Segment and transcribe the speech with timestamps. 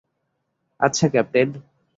[0.79, 1.49] আচ্ছা, ক্যাপ্টেন।